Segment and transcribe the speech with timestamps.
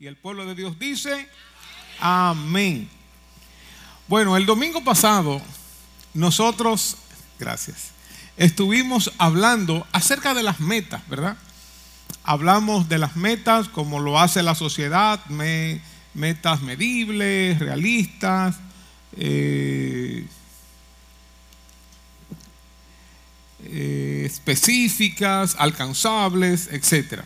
[0.00, 1.28] Y el pueblo de Dios dice,
[1.98, 2.88] amén.
[4.06, 5.42] Bueno, el domingo pasado
[6.14, 6.96] nosotros,
[7.36, 7.90] gracias,
[8.36, 11.36] estuvimos hablando acerca de las metas, ¿verdad?
[12.22, 15.18] Hablamos de las metas como lo hace la sociedad,
[16.14, 18.54] metas medibles, realistas,
[19.16, 20.24] eh,
[23.64, 27.24] eh, específicas, alcanzables, etc.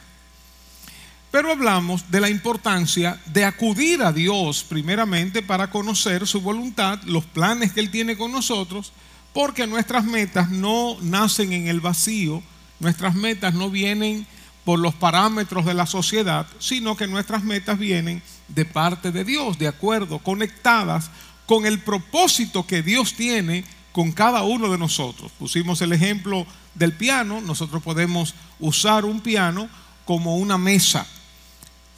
[1.32, 7.24] Pero hablamos de la importancia de acudir a Dios primeramente para conocer su voluntad, los
[7.24, 8.92] planes que Él tiene con nosotros,
[9.32, 12.42] porque nuestras metas no nacen en el vacío,
[12.80, 14.26] nuestras metas no vienen
[14.66, 19.58] por los parámetros de la sociedad, sino que nuestras metas vienen de parte de Dios,
[19.58, 21.10] de acuerdo, conectadas
[21.46, 25.32] con el propósito que Dios tiene con cada uno de nosotros.
[25.38, 29.70] Pusimos el ejemplo del piano, nosotros podemos usar un piano
[30.04, 31.06] como una mesa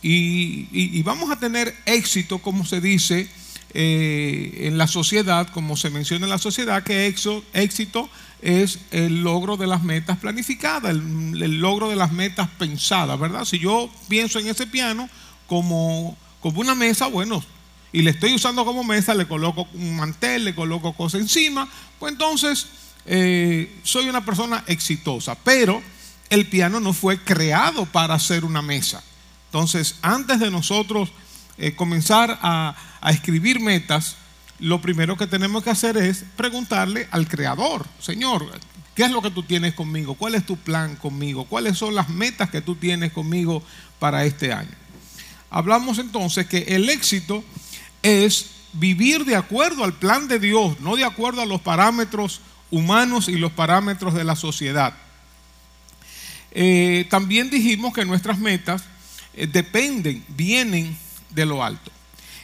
[0.07, 3.27] y, vamos a tener éxito, como se dice
[3.73, 8.11] eh, en la sociedad, como se menciona en la sociedad, que éxito
[8.43, 13.47] es el logro de las metas planificadas, el, logro de las metas pensadas, ¿verdad?
[13.47, 15.09] Si yo pienso en ese piano
[15.47, 17.43] como, como una mesa, bueno,
[17.91, 21.67] y le estoy usando como mesa, le coloco un mantel, le coloco cosas encima,
[21.99, 22.67] pues entonces
[23.07, 25.35] eh, soy una persona exitosa.
[25.35, 25.81] Pero
[26.29, 29.03] el piano no fue creado para ser una mesa.
[29.55, 31.13] Entonces, antes de nosotros
[31.59, 32.75] eh, comenzar a,
[33.09, 34.17] escribir metas,
[34.59, 38.51] lo primero que tenemos que hacer es preguntarle al Creador, Señor,
[38.97, 40.17] ¿qué es lo que tú tienes conmigo?
[40.17, 41.45] ¿Cuál es tu plan conmigo?
[41.45, 43.63] ¿Cuáles son las metas que tú tienes conmigo
[44.01, 44.75] para este año?
[45.51, 47.45] Hablamos entonces que el éxito
[48.03, 52.41] es vivir de acuerdo al plan de Dios, no de acuerdo a los parámetros
[52.73, 54.95] humanos y los parámetros de la sociedad.
[56.51, 58.83] Eh, también dijimos que nuestras metas
[59.37, 60.97] eh, dependen, vienen
[61.31, 61.91] de lo alto.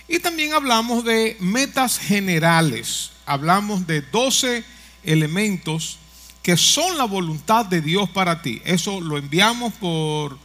[0.09, 3.13] Y también hablamos de metas generales.
[3.27, 4.65] Hablamos de 12
[5.05, 5.99] elementos
[6.43, 8.61] que son la voluntad de Dios para ti.
[8.65, 10.39] Eso lo enviamos por,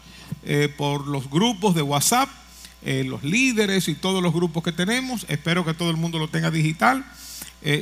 [0.44, 2.30] eh, por los grupos de WhatsApp,
[2.84, 5.26] eh, los líderes y todos los grupos que tenemos.
[5.30, 7.06] Espero que todo el mundo lo tenga digital.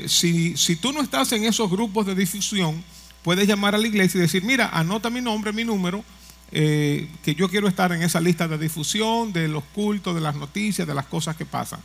[0.07, 2.81] Si, si tú no estás en esos grupos de difusión,
[3.21, 6.05] puedes llamar a la iglesia y decir, mira, anota mi nombre, mi número,
[6.51, 10.35] eh, que yo quiero estar en esa lista de difusión, de los cultos, de las
[10.35, 11.79] noticias, de las cosas que pasan.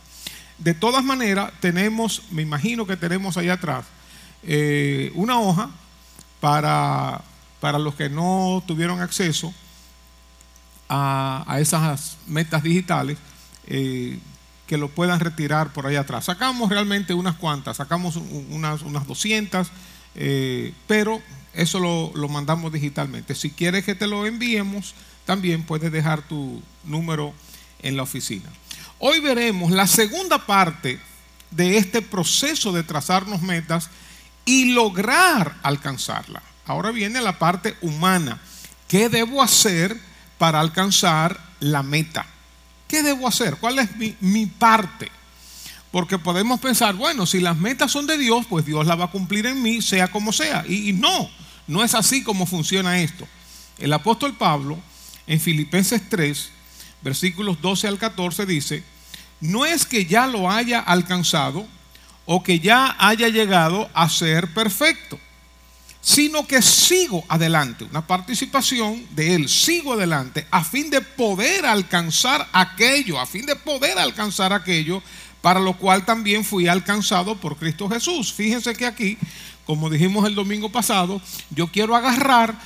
[0.57, 3.85] De todas maneras, tenemos, me imagino que tenemos allá atrás,
[4.43, 5.69] eh, una hoja
[6.39, 7.21] para,
[7.59, 9.53] para los que no tuvieron acceso
[10.87, 13.17] a, esas metas digitales.
[13.67, 14.19] Eh,
[14.69, 16.25] que lo puedan retirar por allá atrás.
[16.25, 18.17] Sacamos realmente unas cuantas, sacamos
[18.51, 19.67] unas, unas 200,
[20.87, 21.21] pero
[21.53, 23.35] eso lo, mandamos digitalmente.
[23.35, 24.93] Si quieres que te lo enviemos,
[25.25, 27.33] también puedes dejar tu número
[27.81, 28.49] en la oficina.
[28.99, 30.99] Hoy veremos la segunda parte
[31.51, 33.89] de este proceso de trazarnos metas
[34.45, 36.41] y lograr alcanzarla.
[36.65, 38.39] Ahora viene la parte humana.
[38.87, 39.97] ¿Qué debo hacer
[40.37, 42.25] para alcanzar la meta?
[42.87, 43.57] ¿Qué debo hacer?
[43.57, 45.11] ¿Cuál es mi, mi parte?
[45.91, 49.11] Porque podemos pensar, bueno, si las metas son de Dios, pues Dios las va a
[49.11, 50.63] cumplir en mí, sea como sea.
[50.67, 51.29] Y, no,
[51.67, 53.27] no es así como funciona esto.
[53.79, 54.77] El apóstol Pablo,
[55.25, 56.49] en Filipenses 3,
[57.01, 58.83] versículos 12 al 14, dice,
[59.41, 61.65] no es que ya lo haya alcanzado
[62.25, 65.19] o que ya haya llegado a ser perfecto,
[66.01, 72.47] sino que sigo adelante, una participación de él, sigo adelante, a fin de poder alcanzar
[72.53, 75.01] aquello, a fin de poder alcanzar aquello
[75.41, 78.33] para lo cual también fui alcanzado por Cristo Jesús.
[78.33, 79.17] Fíjense que aquí,
[79.65, 82.59] como dijimos el domingo pasado, yo quiero agarrar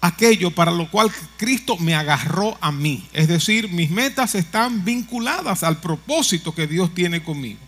[0.00, 3.06] aquello para lo cual Cristo me agarró a mí.
[3.12, 7.60] Es decir, mis metas están vinculadas al propósito que Dios tiene conmigo.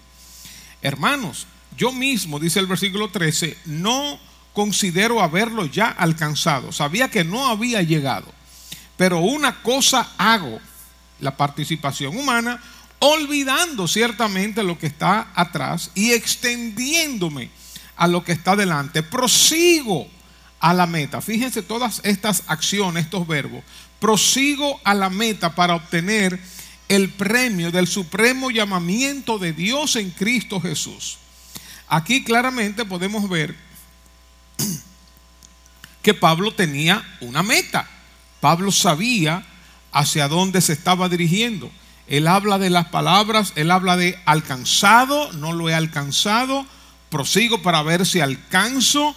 [0.83, 1.47] Hermanos,
[1.77, 4.19] yo mismo, dice el versículo 13, no
[4.53, 6.73] considero haberlo ya alcanzado.
[6.73, 8.27] Sabía que no había llegado.
[8.97, 10.61] Pero una cosa hago,
[11.21, 12.61] la participación humana,
[13.05, 17.51] olvidando ciertamente lo que está atrás y extendiéndome
[17.97, 19.03] a lo que está delante.
[19.03, 20.09] Prosigo
[20.59, 21.21] a la meta.
[21.21, 23.63] Fíjense todas estas acciones, estos verbos.
[24.01, 26.41] Prosigo a la meta para obtener
[26.89, 31.19] el premio del supremo llamamiento de Dios en Cristo Jesús.
[31.89, 33.55] Aquí claramente podemos ver
[36.03, 37.87] que Pablo tenía una meta.
[38.41, 39.45] Pablo sabía
[39.93, 41.71] hacia dónde se estaba dirigiendo.
[42.07, 46.67] Él habla de las palabras, él habla de alcanzado, no lo he alcanzado,
[47.09, 49.15] prosigo para ver si alcanzo.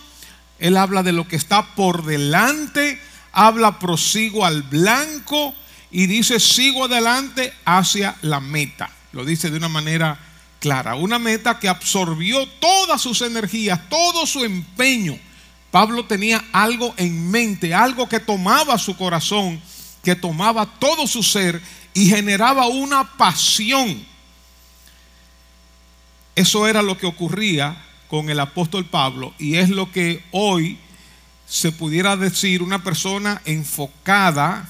[0.59, 2.99] Él habla de lo que está por delante,
[3.33, 5.53] habla prosigo al blanco
[5.91, 8.89] y dice, sigo adelante hacia la meta.
[9.11, 10.19] Lo dice de una manera
[10.59, 10.95] clara.
[10.95, 15.17] Una meta que absorbió todas sus energías, todo su empeño.
[15.71, 19.61] Pablo tenía algo en mente, algo que tomaba su corazón,
[20.03, 21.61] que tomaba todo su ser
[21.97, 24.05] y generaba una pasión.
[26.35, 27.75] Eso era lo que ocurría
[28.07, 30.77] con el apóstol Pablo y es lo que hoy
[31.47, 34.69] se pudiera decir una persona enfocada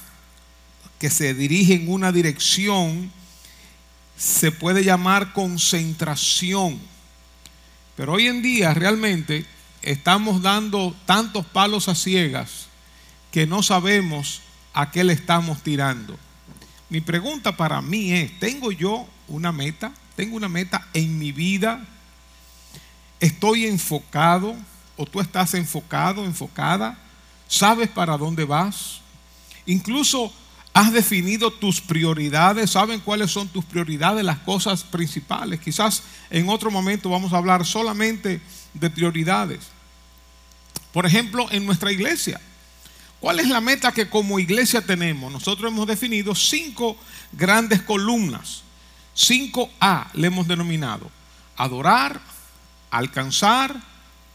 [0.98, 3.12] que se dirige en una dirección
[4.16, 6.80] se puede llamar concentración.
[7.94, 9.44] Pero hoy en día realmente
[9.82, 12.68] estamos dando tantos palos a ciegas
[13.30, 14.40] que no sabemos
[14.72, 16.18] a qué le estamos tirando.
[16.88, 19.92] Mi pregunta para mí es, ¿tengo yo una meta?
[20.16, 21.86] ¿Tengo una meta en mi vida?
[23.20, 24.56] ¿Estoy enfocado?
[24.96, 26.98] ¿O tú estás enfocado, enfocada?
[27.46, 29.00] ¿Sabes para dónde vas?
[29.66, 30.32] Incluso
[30.78, 35.58] Has definido tus prioridades, saben cuáles son tus prioridades, las cosas principales.
[35.58, 38.40] Quizás en otro momento vamos a hablar solamente
[38.74, 39.58] de prioridades.
[40.92, 42.40] Por ejemplo, en nuestra iglesia,
[43.20, 45.32] ¿cuál es la meta que como iglesia tenemos?
[45.32, 46.96] Nosotros hemos definido cinco
[47.32, 48.62] grandes columnas.
[49.14, 51.10] Cinco a le hemos denominado.
[51.56, 52.20] Adorar,
[52.90, 53.74] alcanzar,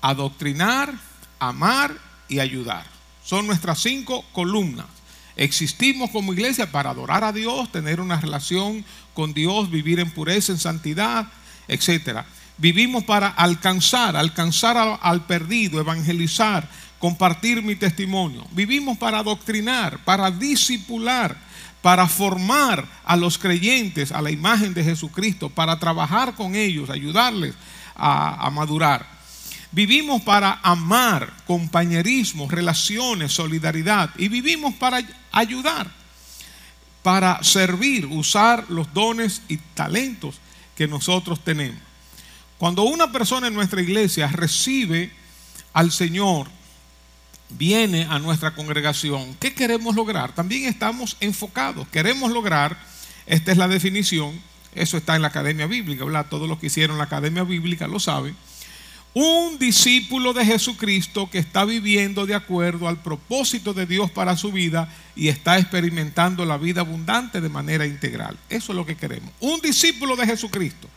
[0.01, 0.93] adoctrinar,
[1.39, 1.97] amar
[2.27, 2.85] y ayudar.
[3.23, 4.87] Son nuestras cinco columnas.
[5.35, 10.51] Existimos como iglesia para adorar a Dios, tener una relación con Dios, vivir en pureza,
[10.51, 11.27] en santidad,
[11.67, 12.23] etc.
[12.57, 16.69] Vivimos para alcanzar, alcanzar al, perdido, evangelizar,
[17.03, 18.47] compartir mi testimonio.
[18.51, 21.35] Vivimos para adoctrinar, para disipular,
[21.81, 27.55] para formar a los creyentes a la imagen de Jesucristo, para trabajar con ellos, ayudarles
[27.93, 29.05] a madurar.
[29.73, 34.09] Vivimos para amar, compañerismo, relaciones, solidaridad.
[34.17, 35.01] Y vivimos para
[35.33, 35.91] ayudar,
[37.01, 40.35] para servir, usar los dones y talentos
[40.77, 41.81] que nosotros tenemos.
[42.57, 45.11] Cuando una persona en nuestra iglesia recibe
[45.73, 46.47] al Señor,
[47.57, 50.33] viene a nuestra congregación, ¿qué queremos lograr?
[50.33, 51.87] También estamos enfocados.
[51.89, 52.77] Queremos lograr,
[53.25, 54.39] esta es la definición,
[54.75, 56.27] eso está en la Academia Bíblica, ¿verdad?
[56.29, 58.35] Todos los que hicieron la Academia Bíblica lo saben
[59.13, 64.51] un discípulo de Jesucristo que está viviendo de acuerdo al propósito de Dios para su
[64.51, 68.37] vida y está experimentando la vida abundante de manera integral.
[68.49, 69.31] Eso es lo que queremos.
[69.39, 70.87] Un discípulo de Jesucristo.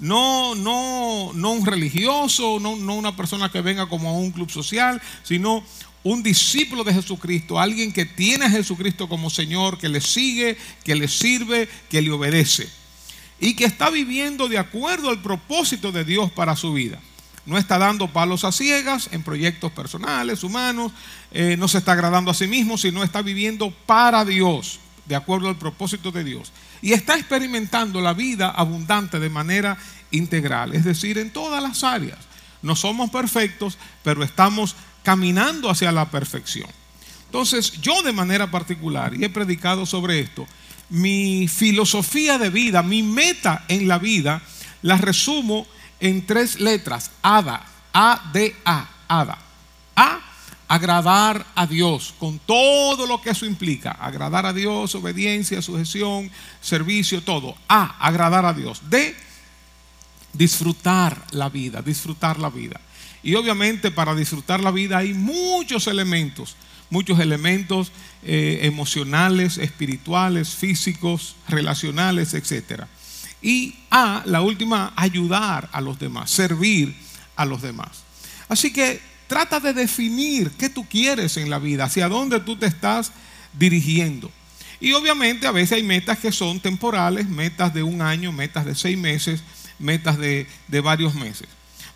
[0.00, 4.50] No, no, no un religioso, no, no una persona que venga como a un club
[4.50, 5.62] social, sino
[6.02, 10.94] un discípulo de Jesucristo, alguien que tiene a Jesucristo como Señor, que le sigue, que
[10.94, 12.68] le sirve, que le obedece
[13.38, 17.00] y que está viviendo de acuerdo al propósito de Dios para su vida
[17.46, 20.92] no está dando palos a ciegas en proyectos personales, humanos,
[21.32, 25.48] eh, no se está agradando a sí mismo, sino está viviendo para Dios, de acuerdo
[25.48, 26.52] al propósito de Dios.
[26.82, 29.76] Y está experimentando la vida abundante de manera
[30.10, 32.18] integral, es decir, en todas las áreas.
[32.62, 36.68] No somos perfectos, pero estamos caminando hacia la perfección.
[37.26, 40.46] Entonces, yo de manera particular, y he predicado sobre esto,
[40.88, 44.42] mi filosofía de vida, mi meta en la vida,
[44.82, 45.66] la resumo
[46.00, 49.38] en tres letras, ADA, A-D-A, ADA.
[49.96, 50.20] A,
[50.66, 53.92] agradar a Dios, con todo lo que eso implica.
[53.92, 56.30] Agradar a Dios, obediencia, sujeción,
[56.60, 57.54] servicio, todo.
[57.68, 58.80] A, agradar a Dios.
[58.88, 59.14] D,
[60.32, 62.80] disfrutar la vida, disfrutar la vida.
[63.22, 66.56] Y obviamente para disfrutar la vida hay muchos elementos,
[66.88, 72.88] muchos elementos eh, emocionales, espirituales, físicos, relacionales, etcétera.
[73.42, 76.94] Y A, la última, ayudar a los demás, servir
[77.36, 78.04] a los demás.
[78.48, 82.66] Así que trata de definir qué tú quieres en la vida, hacia dónde tú te
[82.66, 83.12] estás
[83.52, 84.30] dirigiendo.
[84.80, 88.74] Y obviamente a veces hay metas que son temporales, metas de un año, metas de
[88.74, 89.42] seis meses,
[89.78, 90.46] metas de
[90.82, 91.48] varios meses.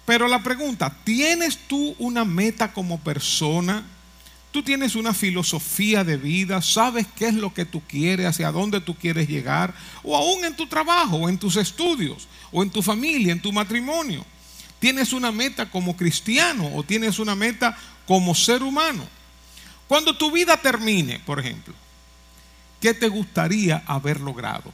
[0.05, 3.85] Pero la pregunta, ¿tienes tú una meta como persona?
[4.51, 8.81] Tú tienes una filosofía de vida, sabes qué es lo que tú quieres, hacia dónde
[8.81, 12.83] tú quieres llegar, o aún en tu trabajo, o en tus estudios, o en tu
[12.83, 14.25] familia, en tu matrimonio.
[14.79, 19.05] Tienes una meta como cristiano o tienes una meta como ser humano.
[19.89, 21.75] Cuando tu vida termine, por ejemplo,
[22.81, 24.73] ¿qué te gustaría haber logrado?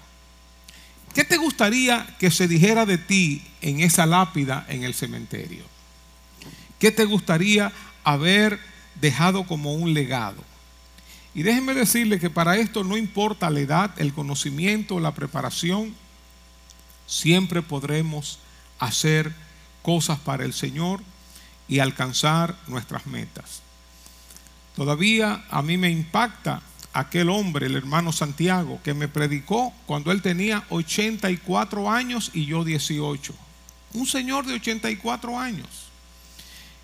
[1.15, 5.65] ¿Qué te gustaría que se dijera de ti en esa lápida en el cementerio?
[6.79, 7.73] ¿Qué te gustaría
[8.05, 8.59] haber
[9.01, 10.43] dejado como un legado.
[11.35, 15.95] Y déjenme decirle que para esto no importa la edad, el conocimiento, la preparación,
[17.07, 18.39] siempre podremos
[18.79, 19.33] hacer
[19.83, 21.01] cosas para el Señor
[21.69, 23.63] y alcanzar nuestras metas.
[24.75, 26.63] Todavía a mí me impacta
[26.93, 32.65] aquel hombre, el hermano Santiago, que me predicó cuando él tenía 84 años y yo
[32.65, 33.35] 18.
[33.95, 35.67] Un señor de 84 años.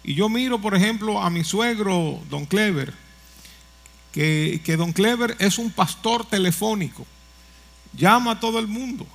[0.03, 2.95] Y yo miro, por ejemplo, a mi suegro, don Clever,
[4.13, 7.07] que, don Clever es un pastor telefónico.
[7.93, 9.07] Llama a todo el mundo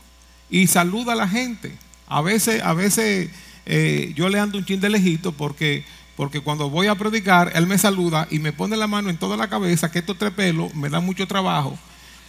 [0.50, 1.76] y saluda a la gente.
[2.08, 3.32] A veces, a veces
[3.66, 5.86] eh, yo le ando un chin de lejito porque
[6.22, 9.36] porque cuando voy a predicar, él me saluda y me pone la mano en toda
[9.36, 11.76] la cabeza, que estos tres pelos me da mucho trabajo,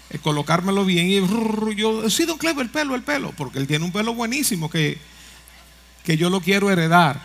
[0.09, 1.11] eh, colocármelo bien.
[1.11, 4.71] Y yo, sí, don Clever, el pelo, el pelo, porque él tiene un pelo buenísimo
[4.71, 4.97] que,
[6.05, 7.21] que yo lo quiero heredar.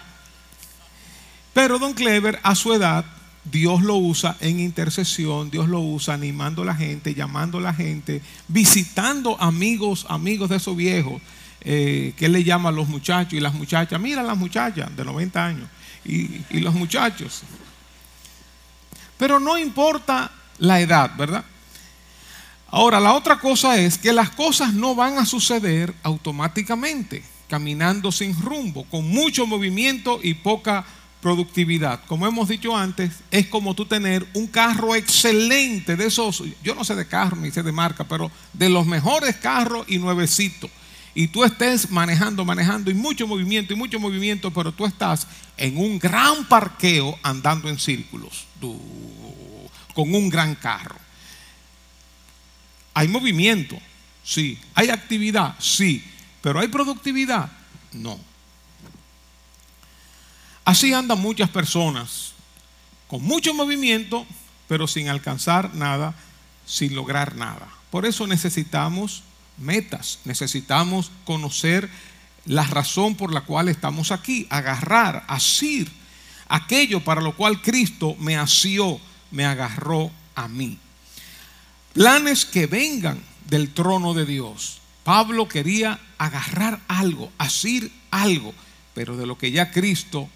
[1.54, 3.06] Pero don Clever, a su edad,
[3.46, 7.74] Dios lo usa en intercesión, Dios lo usa animando a la gente, llamando a la
[7.74, 11.22] gente, visitando amigos, amigos de esos viejos,
[11.62, 14.02] eh, que él le llama a los muchachos y las muchachas.
[14.02, 15.70] Mira las muchachas de 90 años
[16.08, 17.42] y, los muchachos.
[19.18, 21.44] Pero no importa la edad, ¿verdad?
[22.70, 28.40] Ahora, la otra cosa es que las cosas no van a suceder automáticamente, caminando sin
[28.40, 30.86] rumbo, con mucho movimiento y poca
[31.22, 32.02] productividad.
[32.06, 36.84] Como hemos dicho antes, es como tú tener un carro excelente de esos, yo no
[36.84, 40.70] sé de carro ni sé de marca, pero de los mejores carros y nuevecitos
[41.18, 45.26] y tú estés manejando, manejando y mucho movimiento y mucho movimiento, pero tú estás
[45.58, 48.46] en un gran parqueo andando en círculos
[49.96, 50.96] con un gran carro.
[52.94, 53.80] Hay movimiento,
[54.24, 54.60] sí.
[54.76, 56.04] Hay actividad, sí.
[56.44, 57.52] Pero hay productividad,
[57.94, 58.20] no.
[60.64, 62.34] Así andan muchas personas,
[63.08, 64.28] con mucho movimiento,
[64.68, 66.14] pero sin alcanzar nada,
[66.68, 67.68] sin lograr nada.
[67.90, 69.24] Por eso necesitamos
[69.58, 71.90] metas, necesitamos conocer
[72.46, 75.92] la razón por la cual estamos aquí, agarrar, asir
[76.50, 79.00] aquello para lo cual Cristo me asió,
[79.32, 80.78] me agarró a mí.
[81.94, 84.80] Planes que vengan del trono de Dios.
[85.04, 88.54] Pablo quería agarrar algo, asir algo,
[88.94, 90.30] pero de lo que ya Cristo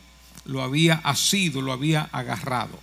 [0.46, 2.80] lo había asido, lo había agarrado.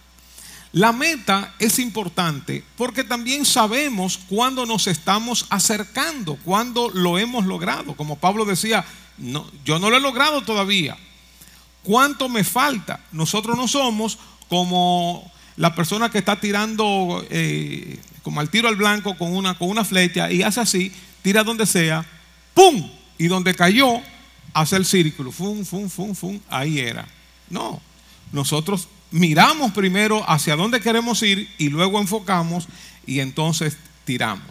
[0.79, 7.97] La meta es importante porque también sabemos cuándo nos estamos acercando, cuándo lo hemos logrado.
[7.97, 8.85] Como Pablo decía,
[9.65, 10.97] yo no lo he logrado todavía.
[11.83, 13.01] ¿Cuánto me falta?
[13.11, 19.19] Nosotros no somos como la persona que está tirando eh, como al tiro al blanco
[19.19, 20.93] con una, con una flecha y hace así,
[21.23, 22.07] tira donde sea,
[22.55, 22.89] ¡pum!
[23.19, 24.01] Y donde cayó,
[24.55, 26.39] hace el círculo, ¡fum, fum, fum, fum!
[26.49, 27.09] Ahí era.
[27.51, 27.81] No,
[28.31, 32.69] nosotros miramos primero hacia dónde queremos ir y luego enfocamos
[33.07, 34.47] y entonces tiramos.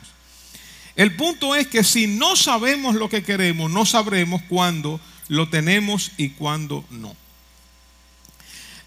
[0.95, 6.11] El punto es que si no sabemos lo que queremos, no sabremos cuándo lo tenemos
[6.17, 7.15] y cuándo no.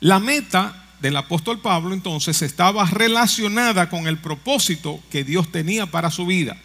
[0.00, 6.10] La meta del apóstol Pablo entonces estaba relacionada con el propósito que Dios tenía para
[6.10, 6.56] su vida.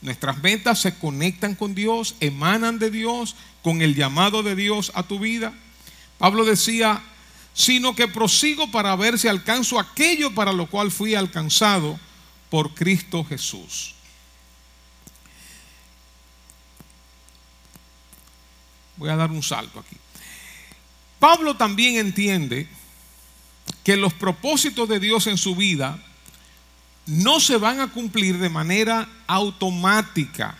[0.00, 5.02] Nuestras metas se conectan con Dios, emanan de Dios, con el llamado de Dios a
[5.02, 5.52] tu vida.
[6.18, 7.02] Pablo decía,
[7.58, 11.98] sino que prosigo para ver si alcanzo aquello para lo cual fui alcanzado
[12.50, 13.96] por Cristo Jesús.
[18.96, 19.96] Voy a dar un salto aquí.
[21.18, 22.68] Pablo también entiende
[23.82, 25.98] que los propósitos de Dios en su vida
[27.06, 30.56] no se van a cumplir de manera automática.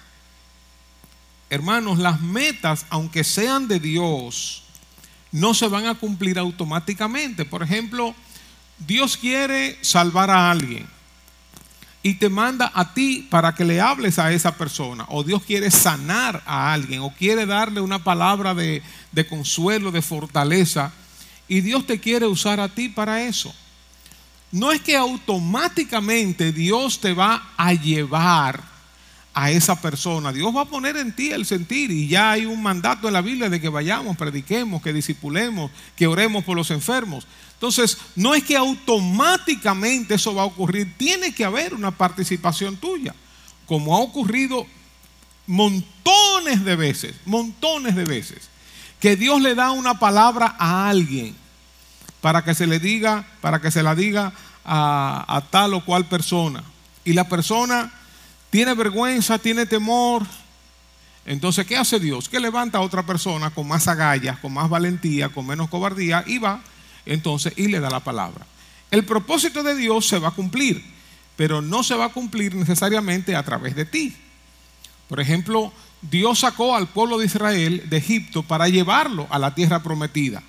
[1.48, 4.64] Hermanos, las metas, aunque sean de Dios,
[5.32, 7.44] no se van a cumplir automáticamente.
[7.44, 8.14] Por ejemplo,
[8.78, 10.86] Dios quiere salvar a alguien
[12.02, 15.04] y te manda a ti para que le hables a esa persona.
[15.08, 18.82] O Dios quiere sanar a alguien o quiere darle una palabra de,
[19.28, 20.92] consuelo, de fortaleza.
[21.48, 23.54] Y Dios te quiere usar a ti para eso.
[24.50, 28.62] No es que automáticamente Dios te va a llevar
[29.38, 30.32] a esa persona.
[30.32, 33.20] Dios va a poner en ti el sentir y ya hay un mandato en la
[33.20, 37.24] Biblia de que vayamos, prediquemos, que disipulemos, que oremos por los enfermos.
[37.52, 43.14] Entonces, no es que automáticamente eso va a ocurrir, tiene que haber una participación tuya,
[43.66, 44.66] como ha ocurrido
[45.46, 48.50] montones de veces, montones de veces,
[48.98, 51.36] que Dios le da una palabra a alguien
[52.20, 54.32] para que se le diga, para que se la diga
[54.64, 56.64] a, a tal o cual persona.
[57.04, 57.92] Y la persona
[58.50, 60.26] tiene vergüenza, tiene temor.
[61.26, 62.28] Entonces, ¿qué hace Dios?
[62.28, 66.38] Que levanta a otra persona con más agallas, con más valentía, con menos cobardía y
[66.38, 66.62] va
[67.04, 68.46] entonces y le da la palabra.
[68.90, 70.82] El propósito de Dios se va a cumplir,
[71.36, 74.16] pero no se va a cumplir necesariamente a través de ti.
[75.08, 79.82] Por ejemplo, Dios sacó al pueblo de Israel de Egipto para llevarlo a la tierra
[79.82, 80.42] prometida.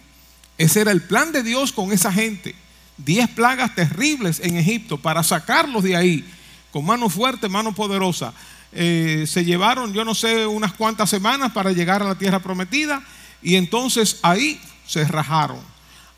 [0.58, 2.56] Ese era el plan de Dios con esa gente.
[2.98, 6.26] diez plagas terribles en Egipto para sacarlos de ahí
[6.72, 8.34] con mano fuerte, mano poderosa.
[8.72, 13.02] Eh, se llevaron, yo no sé, unas cuantas semanas para llegar a la tierra prometida
[13.42, 15.60] y entonces ahí se rajaron,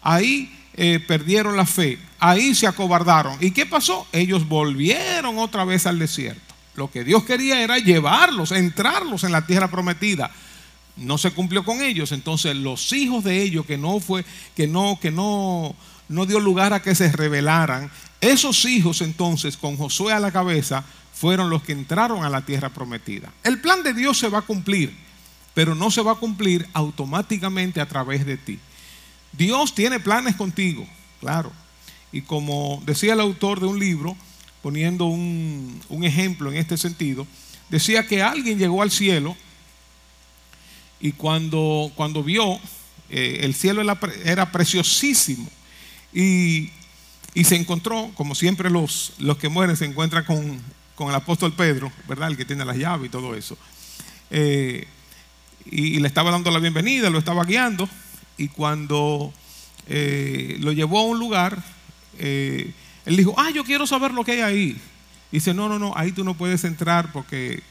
[0.01, 3.37] ahí eh, perdieron la fe, ahí se acobardaron.
[3.39, 4.05] ¿Y qué pasó?
[4.11, 6.53] Ellos volvieron otra vez al desierto.
[6.75, 10.31] Lo que Dios quería era llevarlos, entrarlos en la tierra prometida.
[10.97, 14.99] No se cumplió con ellos, entonces los hijos de ellos que no fue, que no,
[15.01, 15.75] que no,
[16.11, 17.89] no dio lugar a que se rebelaran,
[18.19, 22.69] esos hijos entonces con Josué a la cabeza fueron los que entraron a la tierra
[22.69, 23.31] prometida.
[23.43, 24.95] El plan de Dios se va a cumplir,
[25.53, 28.59] pero no se va a cumplir automáticamente a través de ti.
[29.31, 30.85] Dios tiene planes contigo,
[31.19, 31.51] claro.
[32.11, 34.15] Y como decía el autor de un libro,
[34.61, 37.25] poniendo un, ejemplo en este sentido,
[37.69, 39.35] decía que alguien llegó al cielo
[40.99, 42.59] y cuando, cuando vio,
[43.09, 43.81] eh, el cielo
[44.23, 45.49] era, preciosísimo
[46.13, 46.69] y,
[47.43, 50.59] se encontró, como siempre los, los que mueren se encuentran con,
[51.09, 52.29] el apóstol Pedro, ¿verdad?
[52.29, 53.57] El que tiene las llaves y todo eso.
[54.29, 54.85] Eh,
[55.65, 57.89] y, le estaba dando la bienvenida, lo estaba guiando
[58.37, 59.33] y cuando
[59.87, 61.63] eh, lo llevó a un lugar,
[62.19, 62.73] él
[63.05, 64.77] dijo, ah, yo quiero saber lo que hay ahí.
[65.31, 67.63] dice, no, no, no, ahí tú no puedes entrar porque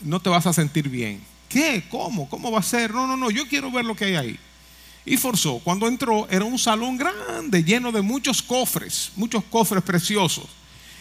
[0.00, 1.20] no te vas a sentir bien.
[1.48, 1.82] ¿Qué?
[1.90, 2.28] ¿Cómo?
[2.28, 2.94] ¿Cómo va a ser?
[2.94, 4.38] No, no, no, yo quiero ver lo que hay ahí.
[5.04, 5.58] Y forzó.
[5.58, 10.46] Cuando entró era un salón grande, lleno de muchos cofres, muchos cofres preciosos.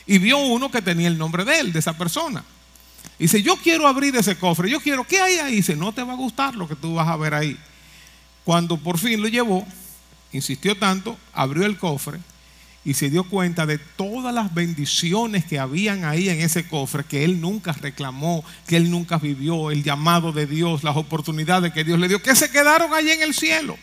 [0.08, 2.44] Y vio uno que tenía el nombre de él, de esa persona.
[3.20, 5.56] Y dice, yo quiero abrir ese cofre, yo quiero, ¿qué hay ahí?
[5.58, 7.58] dice, no te va a gustar lo que tú vas a ver ahí.
[8.46, 9.68] Cuando por fin lo llevó,
[10.32, 12.20] insistió tanto, abrió el cofre
[12.86, 17.26] y se dio cuenta de todas las bendiciones que habían ahí en ese cofre, que
[17.26, 22.00] él nunca reclamó, que él nunca vivió, el llamado de Dios, las oportunidades que Dios
[22.00, 23.78] le dio, que se quedaron allí en el cielo.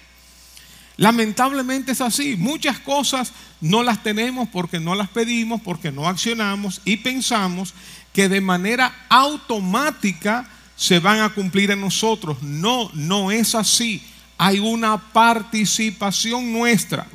[0.96, 6.80] Lamentablemente es así, muchas cosas no las tenemos porque no las pedimos, porque no accionamos
[6.84, 7.74] y pensamos
[8.14, 12.42] que de manera automática se van a cumplir en nosotros.
[12.42, 14.02] No, no es así.
[14.38, 17.06] Hay una participación nuestra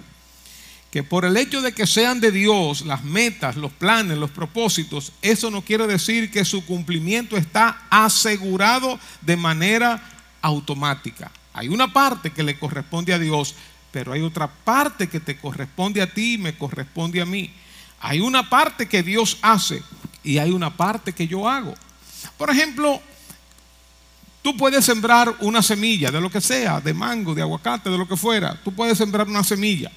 [0.91, 5.13] que por el hecho de que sean de Dios las metas, los planes, los propósitos,
[5.21, 10.03] eso no quiere decir que su cumplimiento está asegurado de manera
[10.41, 11.31] automática.
[11.53, 13.55] Hay una parte que le corresponde a Dios,
[13.91, 17.51] pero hay otra parte que te corresponde a ti y me corresponde a mí.
[17.99, 19.83] Hay una parte que Dios hace
[20.23, 21.73] y hay una parte que yo hago.
[22.37, 23.01] Por ejemplo,
[24.41, 28.07] tú puedes sembrar una semilla de lo que sea, de mango, de aguacate, de lo
[28.07, 28.59] que fuera.
[28.63, 29.91] Tú puedes sembrar una semilla.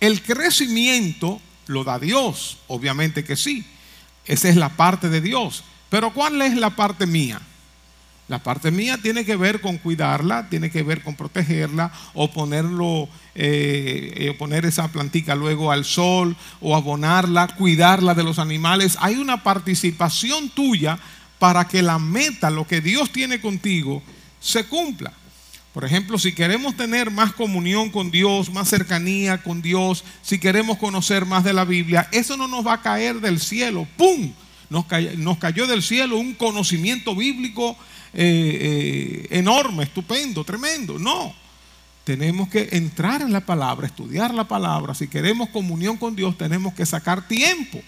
[0.00, 3.64] El crecimiento lo da Dios, obviamente que sí.
[4.26, 5.64] Esa es la parte de Dios.
[5.90, 7.40] Pero ¿cuál es la parte mía?
[8.26, 13.08] La parte mía tiene que ver con cuidarla, tiene que ver con protegerla o ponerlo,
[13.34, 18.96] eh, eh, poner esa plantica luego al sol o abonarla, cuidarla de los animales.
[19.00, 20.98] Hay una participación tuya
[21.38, 24.02] para que la meta, lo que Dios tiene contigo,
[24.40, 25.12] se cumpla.
[25.74, 30.78] Por ejemplo, si queremos tener más comunión con Dios, más cercanía con Dios, si queremos
[30.78, 33.86] conocer más de la Biblia, eso no nos va a caer del cielo.
[33.98, 34.32] ¡Pum!
[34.70, 37.76] Nos cayó, del cielo un conocimiento bíblico
[38.16, 40.98] eh, eh, enorme, estupendo, tremendo.
[40.98, 41.34] No.
[42.04, 44.94] Tenemos que entrar en la palabra, estudiar la palabra.
[44.94, 47.80] Si queremos comunión con Dios, tenemos que sacar tiempo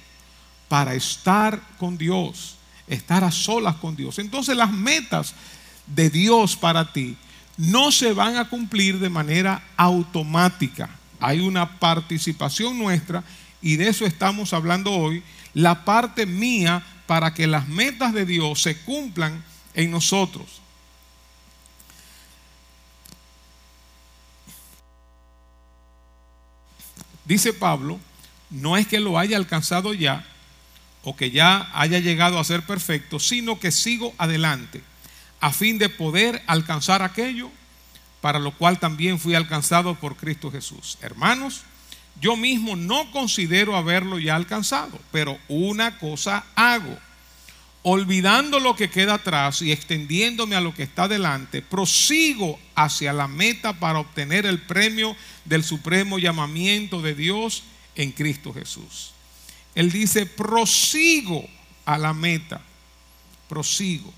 [0.69, 2.57] para estar con Dios,
[2.89, 4.19] estar a solas con Dios.
[4.19, 5.35] Entonces las metas
[5.87, 7.17] de Dios para ti
[7.57, 10.89] no se van a cumplir de manera automática.
[11.21, 13.23] Hay una participación nuestra
[13.63, 15.23] y de eso estamos hablando hoy,
[15.55, 19.43] la parte mía para que las metas de Dios se cumplan
[19.77, 20.47] en nosotros.
[27.25, 28.01] Dice Pablo,
[28.51, 30.25] no es que lo haya alcanzado ya
[31.05, 34.83] o que ya haya llegado a ser perfecto, sino que sigo adelante
[35.41, 37.51] a fin de poder alcanzar aquello
[38.21, 40.99] para lo cual también fui alcanzado por Cristo Jesús.
[41.03, 41.63] Hermanos,
[42.21, 46.99] yo mismo no considero haberlo ya alcanzado, pero una cosa hago.
[47.89, 53.29] Olvidando lo que queda atrás y extendiéndome a lo que está delante, prosigo hacia la
[53.29, 57.63] meta para obtener el premio del supremo llamamiento de Dios
[57.95, 59.13] en Cristo Jesús.
[59.77, 61.49] Él dice, prosigo
[61.85, 62.61] a la meta,
[63.49, 64.13] prosigo.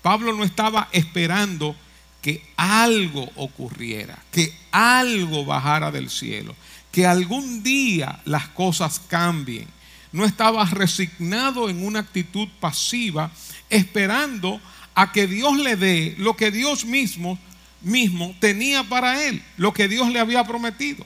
[0.00, 1.76] Pablo no estaba esperando
[2.22, 6.56] que algo ocurriera, que algo bajara del cielo,
[6.90, 9.68] que algún día las cosas cambien.
[10.14, 13.32] No estaba resignado en una actitud pasiva,
[13.68, 14.60] esperando
[14.94, 17.36] a que Dios le dé lo que Dios mismo,
[17.80, 21.04] mismo tenía para él, lo que Dios le había prometido.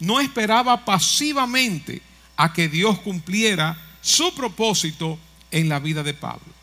[0.00, 2.00] no esperaba pasivamente
[2.36, 5.18] a que Dios cumpliera su propósito
[5.50, 6.54] en la vida de Pablo.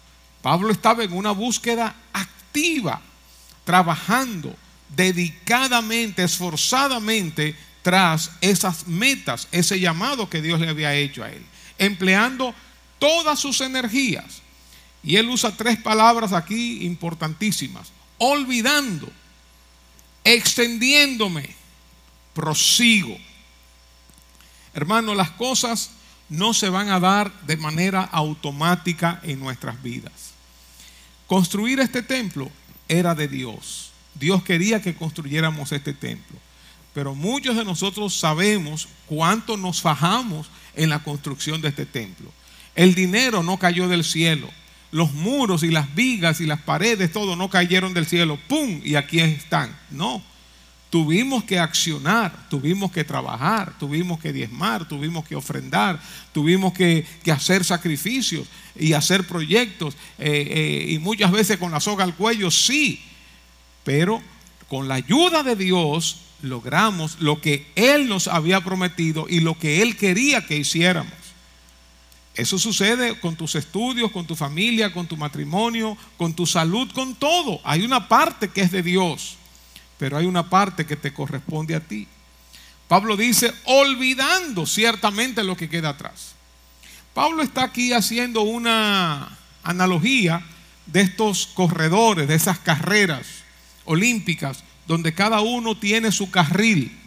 [0.41, 2.99] Pablo estaba en una búsqueda activa,
[3.63, 4.55] trabajando
[4.95, 11.45] dedicadamente, esforzadamente tras esas metas, ese llamado que Dios le había hecho a él,
[11.77, 12.53] empleando
[12.99, 14.41] todas sus energías.
[15.03, 17.91] Y él usa tres palabras aquí importantísimas.
[18.17, 19.11] Olvidando,
[20.23, 21.49] extendiéndome,
[22.33, 23.17] prosigo.
[24.73, 25.91] Hermano, las cosas
[26.29, 30.33] no se van a dar de manera automática en nuestras vidas.
[31.27, 32.51] Construir este templo
[32.87, 33.91] era de Dios.
[34.15, 36.37] Dios quería que construyéramos este templo.
[36.93, 42.31] Pero muchos de nosotros sabemos cuánto nos fajamos en la construcción de este templo.
[42.75, 44.49] El dinero no cayó del cielo.
[44.91, 48.39] Los muros y las vigas y las paredes, todo no cayeron del cielo.
[48.47, 48.81] ¡Pum!
[48.83, 49.75] Y aquí están.
[49.91, 50.23] No
[50.95, 55.99] Tuvimos que accionar, tuvimos que trabajar, tuvimos que diezmar, tuvimos que ofrendar,
[56.31, 62.05] tuvimos que, hacer sacrificios y hacer proyectos eh, eh, y muchas veces con la soga
[62.05, 63.01] al cuello, sí,
[63.83, 64.21] pero
[64.69, 69.81] con la ayuda de Dios logramos lo que Él nos había prometido y lo que
[69.81, 71.13] Él quería que hiciéramos.
[72.35, 77.15] Eso sucede con tus estudios, con tu familia, con tu matrimonio, con tu salud, con
[77.15, 77.61] todo.
[77.63, 79.37] Hay una parte que es de Dios
[79.97, 82.07] pero hay una parte que te corresponde a ti.
[82.87, 86.35] Pablo dice, olvidando ciertamente lo que queda atrás.
[87.13, 90.43] Pablo está aquí haciendo una analogía
[90.85, 93.25] de estos corredores, de esas carreras
[93.85, 96.97] olímpicas, donde cada uno tiene su carril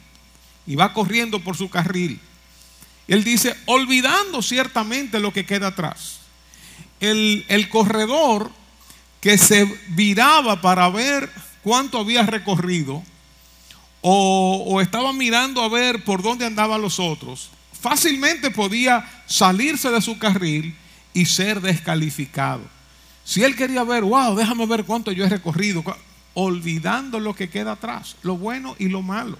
[0.67, 2.21] y va corriendo por su carril.
[3.07, 6.21] Él dice, olvidando ciertamente lo que queda atrás.
[7.01, 8.51] El, el corredor
[9.21, 11.31] que se viraba para ver
[11.63, 13.03] cuánto había recorrido
[14.01, 20.19] o, estaba mirando a ver por dónde andaban los otros, fácilmente podía salirse de su
[20.19, 20.75] carril
[21.13, 22.63] y ser descalificado.
[23.25, 25.85] Si él quería ver, wow, déjame ver cuánto yo he recorrido,
[26.39, 29.39] olvidando lo que queda atrás, lo bueno y lo malo.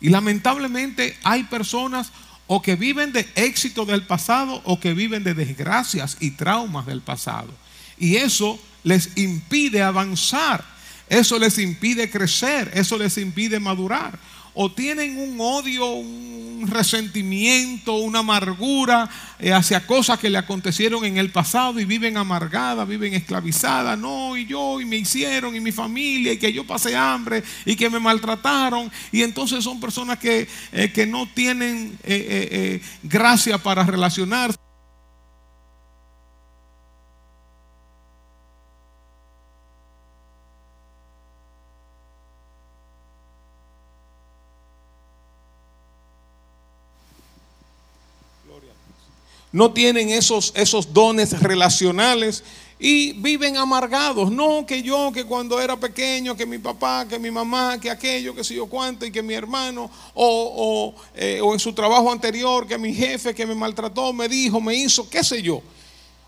[0.00, 2.10] Y lamentablemente hay personas
[2.46, 7.02] o que viven de éxito del pasado o que viven de desgracias y traumas del
[7.02, 7.52] pasado.
[7.98, 10.64] Y eso les impide avanzar
[11.08, 14.18] eso les impide crecer, eso les impide madurar.
[14.60, 21.16] O tienen un odio, un resentimiento, una amargura eh, hacia cosas que le acontecieron en
[21.16, 23.96] el pasado y viven amargadas, viven esclavizadas.
[23.96, 27.76] No, y yo, y me hicieron, y mi familia, y que yo pasé hambre, y
[27.76, 28.90] que me maltrataron.
[29.12, 34.67] Y entonces son personas que, eh, que no tienen eh, gracia para relacionarse.
[49.52, 52.44] No tienen esos, esos dones relacionales
[52.78, 54.30] y viven amargados.
[54.30, 58.34] No, que yo, que cuando era pequeño, que mi papá, que mi mamá, que aquello,
[58.34, 62.66] que sé yo cuánto, y que mi hermano, o, eh, o en su trabajo anterior,
[62.66, 65.62] que mi jefe que me maltrató, me dijo, me hizo, qué sé yo.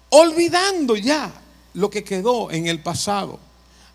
[0.09, 1.33] Olvidando ya
[1.75, 3.39] lo que quedó en el pasado.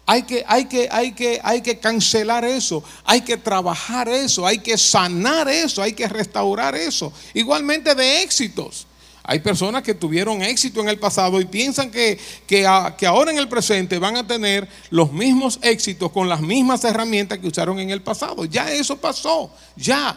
[0.08, 4.60] Hay que, hay, que, hay, que, hay que cancelar eso, hay que trabajar eso, hay
[4.60, 7.12] que sanar eso, hay que restaurar eso.
[7.34, 8.86] Igualmente de éxitos.
[9.28, 13.48] Hay personas que tuvieron éxito en el pasado y piensan que, que, ahora en el
[13.48, 18.04] presente van a tener los mismos éxitos con las mismas herramientas que usaron en el
[18.04, 18.46] pasado.
[18.46, 20.16] Ya eso pasó, ya.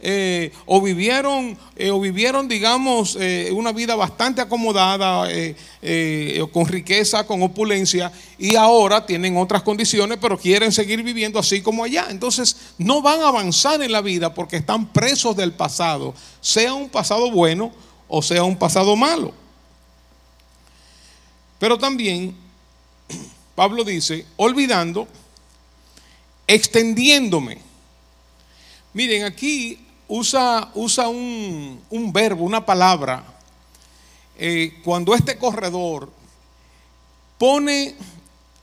[0.00, 5.28] Eh, o vivieron, eh, o vivieron, digamos, eh, una vida bastante acomodada,
[6.52, 11.84] con riqueza, con opulencia, y ahora tienen otras condiciones, pero quieren seguir viviendo así como
[11.84, 12.06] allá.
[12.10, 16.88] Entonces, no van a avanzar en la vida porque están presos del pasado, sea un
[16.88, 17.72] pasado bueno
[18.08, 19.32] o sea un pasado malo.
[21.58, 22.34] Pero también
[23.54, 25.08] Pablo dice, olvidando,
[26.46, 27.58] extendiéndome.
[28.92, 33.24] Miren, aquí usa, usa un, verbo, una palabra,
[34.38, 36.10] eh, cuando este corredor
[37.36, 37.96] pone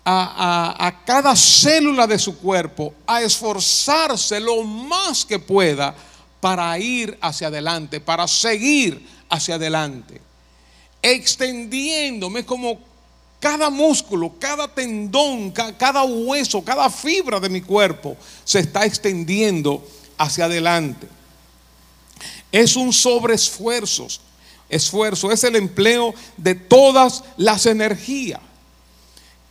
[0.05, 5.93] a, a, cada célula de su cuerpo a esforzarse lo más que pueda
[6.39, 9.05] para ir hacia adelante, para seguir
[9.36, 10.21] hacia adelante,
[11.02, 12.80] extendiéndome como
[13.39, 19.86] cada músculo, cada tendón, cada hueso, cada fibra de mi cuerpo se está extendiendo
[20.17, 21.08] hacia adelante.
[22.52, 24.08] Es un sobreesfuerzo.
[24.67, 28.39] Esfuerzo es el empleo de todas las energías.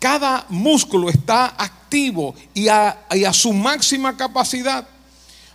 [0.00, 4.88] Cada músculo está activo y a, y a su máxima capacidad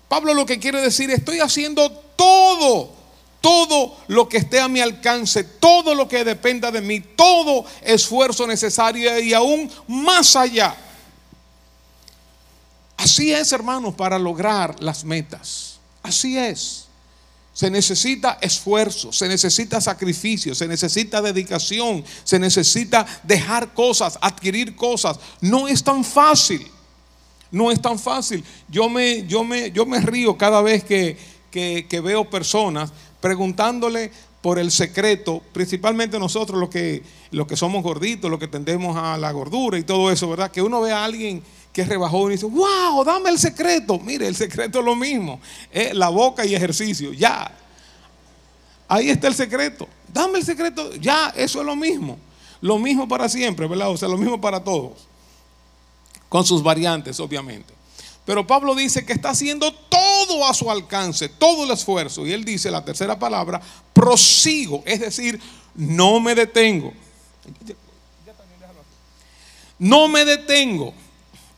[0.10, 2.92] Pablo lo que quiere decir, estoy haciendo todo,
[3.42, 8.46] todo lo que esté a mi alcance, todo lo que dependa de mí, todo esfuerzo
[8.46, 10.76] necesario y aún más allá.
[12.98, 15.80] Así es, hermanos, para lograr las metas.
[16.04, 16.86] Así es.
[17.54, 25.20] Se necesita esfuerzo, se necesita sacrificio, se necesita dedicación, se necesita dejar cosas, adquirir cosas.
[25.42, 26.66] No es tan fácil.
[27.52, 28.44] No es tan fácil.
[28.68, 31.18] Yo me, yo me, yo me río cada vez que,
[31.52, 38.32] que, veo personas preguntándole por el secreto, principalmente nosotros los que, los que somos gorditos,
[38.32, 40.52] los que tendemos a la gordura y todo eso, ¿verdad?
[40.52, 44.00] Que uno ve a alguien que rebajó y dice, wow, dame el secreto.
[44.00, 45.40] Mire, el secreto es lo mismo,
[45.94, 47.52] la boca y ejercicio, ya.
[48.88, 49.88] Ahí está el secreto.
[50.12, 52.18] Dame el secreto, ya, eso es lo mismo.
[52.62, 53.90] Lo mismo para siempre, ¿verdad?
[53.90, 55.10] O sea, lo mismo para todos
[56.30, 57.74] con sus variantes, obviamente.
[58.30, 62.28] Pero Pablo dice que está haciendo todo a su alcance, todo el esfuerzo.
[62.28, 63.60] Y él dice la tercera palabra,
[63.92, 65.42] prosigo, es decir,
[65.74, 66.94] no me detengo.
[69.80, 70.94] No me detengo,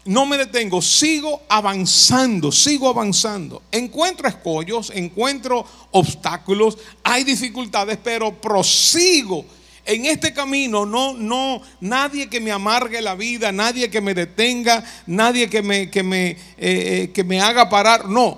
[0.05, 3.63] no me detengo, sigo avanzando, sigo avanzando.
[3.69, 9.43] Encuentro escollos, encuentro obstáculos, hay dificultades, pero prosigo
[9.91, 14.83] en este camino no, no, nadie que me amargue la vida, nadie que me detenga,
[15.05, 18.07] nadie que me, que me, eh, eh, que me haga parar.
[18.07, 18.37] No,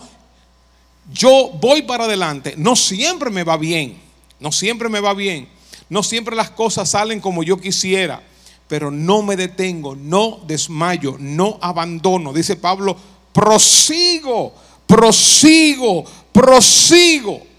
[1.11, 2.55] yo voy para adelante.
[2.57, 3.97] No siempre me va bien,
[4.39, 5.47] no siempre me va bien,
[5.89, 8.23] no siempre las cosas salen como yo quisiera,
[8.67, 12.33] pero no me detengo, no desmayo, no abandono.
[12.33, 12.97] Dice Pablo,
[13.31, 14.53] prosigo,
[14.87, 17.52] prosigo, prosigo.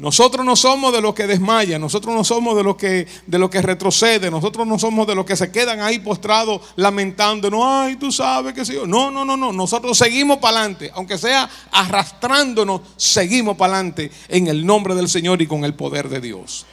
[0.00, 3.50] Nosotros no somos de los que desmayan, nosotros no somos de los que, de los
[3.50, 7.96] que retroceden, nosotros no somos de los que se quedan ahí postrados lamentando, no, ay,
[7.96, 8.78] tú sabes que sí.
[8.86, 14.46] No, no, no, no, nosotros seguimos para adelante, aunque sea arrastrándonos, seguimos para adelante en
[14.46, 16.64] el nombre del Señor y con el poder de Dios.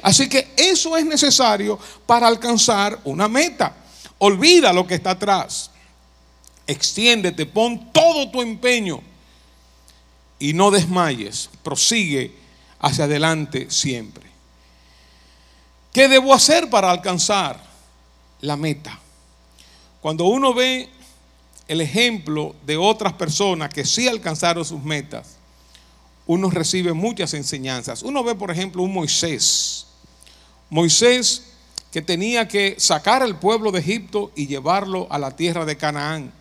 [0.00, 3.74] Así que eso es necesario para alcanzar una meta.
[4.18, 5.72] Olvida lo que está atrás.
[6.64, 9.00] Extiéndete, pon todo tu empeño
[10.38, 11.50] y no desmayes.
[11.64, 12.46] Prosigue
[12.80, 14.28] hacia adelante siempre.
[15.92, 17.60] ¿Qué debo hacer para alcanzar
[18.40, 18.98] la meta?
[20.00, 20.88] Cuando uno ve
[21.66, 25.38] el ejemplo de otras personas que sí alcanzaron sus metas,
[26.26, 28.02] uno recibe muchas enseñanzas.
[28.02, 29.86] Uno ve, por ejemplo, un Moisés.
[30.68, 31.44] Moisés
[31.90, 36.32] que tenía que sacar al pueblo de Egipto y llevarlo a la tierra de Canaán.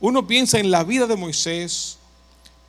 [0.00, 1.98] Uno piensa en la vida de Moisés,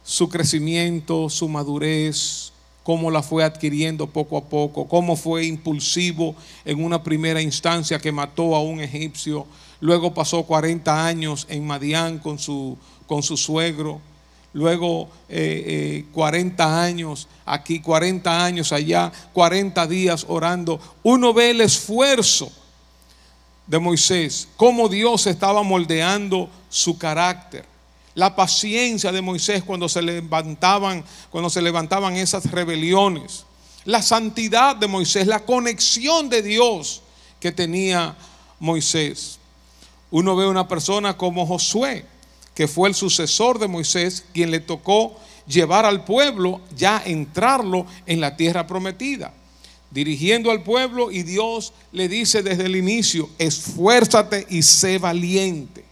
[0.08, 6.82] su crecimiento, su madurez, cómo la fue adquiriendo poco a poco, cómo fue impulsivo en
[6.82, 9.46] una primera instancia que mató a un egipcio,
[9.82, 14.00] luego pasó 40 años en Madián con su, con su suegro,
[14.54, 20.80] luego 40 eh, eh, años aquí, 40 años allá, 40 días orando.
[21.04, 22.50] Uno ve el esfuerzo
[23.68, 27.77] de Moisés, cómo Dios estaba moldeando su carácter
[28.18, 33.46] la paciencia de Moisés cuando se levantaban, cuando se levantaban esas rebeliones,
[33.86, 37.04] la santidad de Moisés, la conexión de Dios
[37.40, 38.18] que tenía
[38.60, 39.38] Moisés.
[40.10, 42.06] Uno ve una persona como Josué,
[42.56, 48.20] que fue el sucesor de Moisés, quien le tocó llevar al pueblo, ya entrarlo en
[48.20, 49.32] la tierra prometida,
[49.92, 55.87] dirigiendo al pueblo y Dios le dice desde el inicio, esfuérzate y sé valiente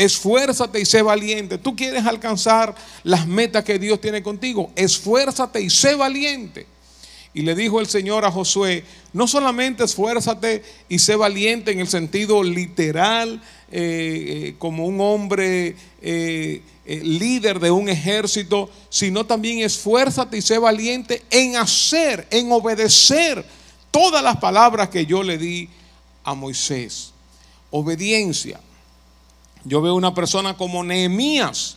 [0.00, 1.58] esfuérzate y sé valiente.
[1.58, 6.66] Tú quieres alcanzar las metas que Dios tiene contigo, esfuérzate y sé valiente.
[7.32, 8.82] Y le dijo el Señor a Josué,
[9.12, 15.76] no solamente esfuérzate y sé valiente en el sentido literal, eh, eh, como un hombre
[16.02, 23.44] eh, líder de un ejército, sino también esfuérzate y sé valiente en hacer, en obedecer
[23.92, 25.68] todas las palabras que yo le di
[26.24, 27.12] a Moisés.
[27.70, 28.58] Obediencia.
[29.64, 31.76] Yo veo una persona como Nehemías,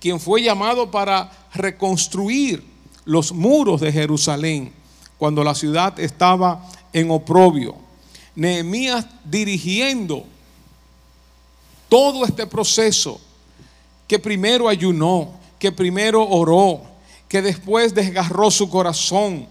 [0.00, 2.62] quien fue llamado para reconstruir
[3.04, 4.72] los muros de Jerusalén
[5.18, 7.76] cuando la ciudad estaba en oprobio.
[8.34, 10.24] Nehemías dirigiendo
[11.88, 13.20] todo este proceso,
[14.06, 16.82] que primero ayunó, que primero oró,
[17.28, 19.46] que después desgarró su corazón,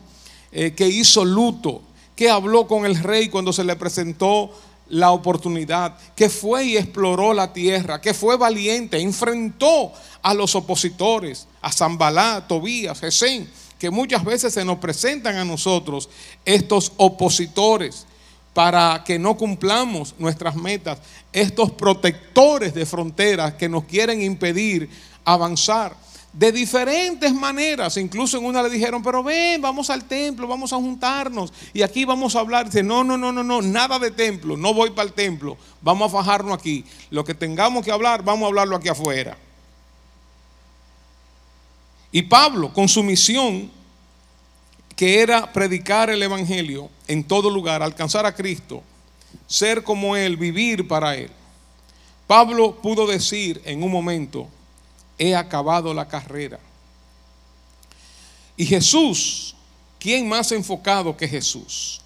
[0.52, 1.82] eh, que hizo luto,
[2.16, 4.52] que habló con el rey cuando se le presentó
[4.88, 11.48] la oportunidad, que fue y exploró la tierra, que fue valiente, enfrentó a los opositores,
[11.62, 16.10] a Zambalá, Tobías, Gesén, que muchas veces se nos presentan a nosotros
[16.46, 18.06] estos opositores
[18.54, 21.00] para que no cumplamos nuestras metas,
[21.34, 24.90] estos protectores de fronteras que nos quieren impedir
[25.26, 25.96] avanzar
[26.38, 27.96] de diferentes maneras.
[27.98, 32.04] Incluso en una le dijeron, pero ven, vamos al templo, vamos a juntarnos y aquí
[32.04, 32.66] vamos a hablar.
[32.66, 36.10] Dice, no, no, no, no, no, nada de templo, no voy para el templo, vamos
[36.10, 36.84] a fajarnos aquí.
[37.10, 39.38] Lo que tengamos que hablar, vamos a hablarlo aquí afuera.
[42.12, 43.72] Y Pablo, con su misión,
[44.96, 48.84] que era predicar el Evangelio en todo lugar, alcanzar a Cristo,
[49.48, 51.30] ser como Él, vivir para Él.
[52.28, 54.50] Pablo pudo decir en un momento,
[55.18, 56.60] he acabado la carrera.
[58.58, 59.56] Y Jesús,
[60.00, 62.02] ¿quién más enfocado que Jesús?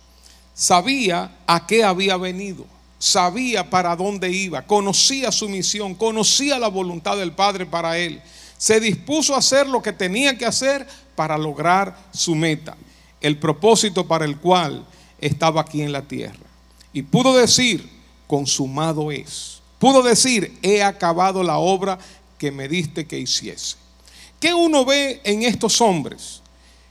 [0.53, 2.65] Sabía a qué había venido,
[2.97, 8.21] sabía para dónde iba, conocía su misión, conocía la voluntad del Padre para él.
[8.57, 12.75] Se dispuso a hacer lo que tenía que hacer para lograr su meta,
[13.21, 14.85] el propósito para el cual
[15.21, 16.45] estaba aquí en la tierra.
[16.91, 17.89] Y pudo decir,
[18.27, 19.61] consumado es.
[19.79, 21.99] Pudo decir, he acabado la obra
[22.39, 23.75] que me diste que hiciese.
[24.39, 26.41] ¿Qué uno ve en estos hombres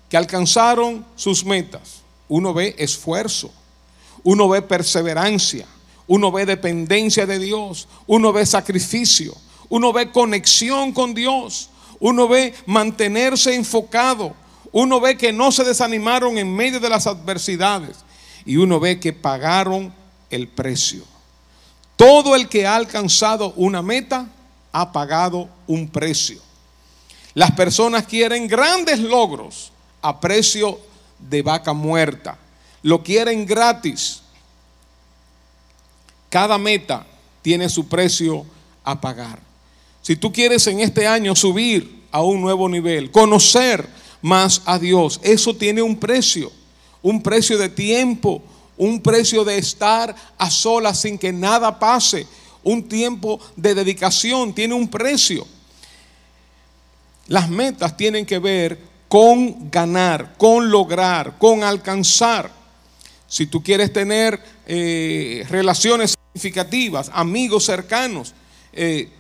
[0.09, 2.03] que alcanzaron sus metas?
[2.29, 3.51] Uno ve esfuerzo,
[4.23, 5.67] uno ve perseverancia,
[6.07, 9.35] uno ve dependencia de Dios, uno ve sacrificio,
[9.71, 14.35] uno ve conexión con Dios, uno ve mantenerse enfocado,
[14.71, 17.97] uno ve que no se desanimaron en medio de las adversidades
[18.45, 19.93] y uno ve que pagaron
[20.29, 21.05] el precio.
[21.97, 24.29] Todo el que ha alcanzado una meta
[24.73, 26.41] ha pagado un precio.
[27.35, 29.71] Las personas quieren grandes logros
[30.03, 30.81] a precio
[31.19, 32.39] de vaca muerta.
[32.83, 34.23] Lo quieren gratis.
[36.29, 37.07] Cada meta
[37.43, 38.45] tiene su precio
[38.85, 39.41] a pagar.
[40.03, 43.89] Si tú quieres en este año subir a un nuevo nivel, conocer
[44.23, 46.51] más a Dios, eso tiene un precio.
[47.03, 48.43] Un precio de tiempo,
[48.77, 52.27] un precio de estar a solas sin que nada pase,
[52.63, 55.47] un tiempo de dedicación, tiene un precio.
[57.27, 62.51] Las metas tienen que ver con ganar, con lograr, con alcanzar.
[63.27, 68.35] Si tú quieres tener eh, relaciones significativas, amigos cercanos,
[68.73, 69.11] eh,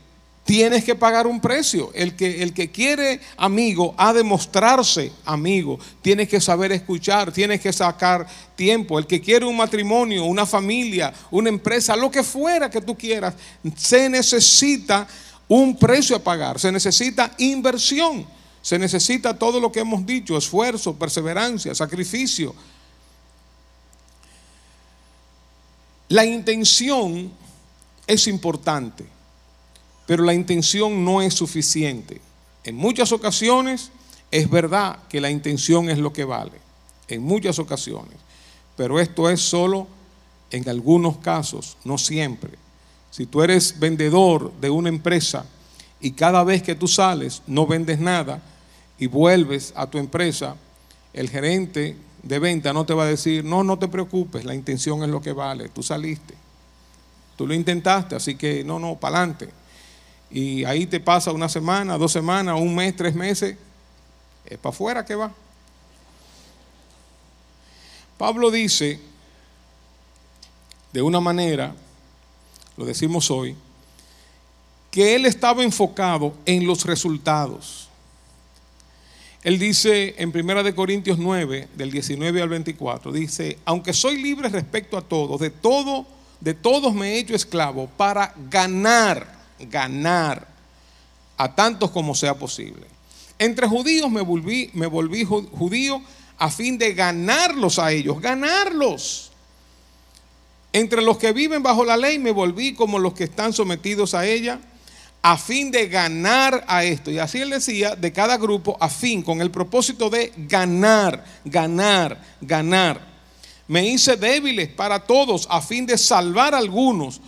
[0.48, 1.90] tienes que pagar un precio.
[1.92, 5.78] El que, el que quiere amigo ha de mostrarse amigo.
[6.00, 8.98] Tienes que saber escuchar, tienes que sacar tiempo.
[8.98, 13.34] El que quiere un matrimonio, una familia, una empresa, lo que fuera que tú quieras,
[13.76, 15.06] se necesita
[15.48, 18.26] un precio a pagar, se necesita inversión,
[18.62, 22.54] se necesita todo lo que hemos dicho, esfuerzo, perseverancia, sacrificio.
[26.08, 27.30] La intención
[28.06, 29.17] es importante
[30.08, 32.18] pero la intención no es suficiente.
[32.64, 33.90] En muchas ocasiones
[34.30, 36.58] es verdad que la intención es lo que vale,
[37.08, 38.14] en muchas ocasiones,
[38.74, 39.86] pero esto es solo
[40.50, 42.52] en algunos casos, no siempre.
[43.10, 45.44] Si tú eres vendedor de una empresa
[46.00, 48.40] y cada vez que tú sales no vendes nada
[48.98, 50.56] y vuelves a tu empresa,
[51.12, 55.02] el gerente de venta no te va a decir, no, no te preocupes, la intención
[55.02, 56.32] es lo que vale, tú saliste,
[57.36, 59.57] tú lo intentaste, así que no, no, para adelante
[60.30, 63.56] y ahí te pasa una semana, dos semanas, un mes, tres meses,
[64.44, 65.32] es para afuera que va.
[68.18, 69.00] Pablo dice,
[70.92, 71.74] de una manera,
[72.76, 73.56] lo decimos hoy,
[74.90, 77.88] que él estaba enfocado en los resultados.
[79.44, 84.98] Él dice en 1 Corintios 9, del 19 al 24, dice, aunque soy libre respecto
[84.98, 86.06] a todos, de todo,
[86.40, 90.46] de todos me he hecho esclavo para ganar ganar
[91.36, 92.86] a tantos como sea posible.
[93.38, 96.02] Entre judíos me volví, me volví judío
[96.38, 99.30] a fin de ganarlos a ellos, ganarlos.
[100.72, 104.26] Entre los que viven bajo la ley me volví como los que están sometidos a
[104.26, 104.60] ella,
[105.22, 107.10] a fin de ganar a esto.
[107.10, 112.20] Y así él decía, de cada grupo, a fin, con el propósito de ganar, ganar,
[112.40, 113.00] ganar.
[113.66, 117.20] Me hice débiles para todos, a fin de salvar a algunos.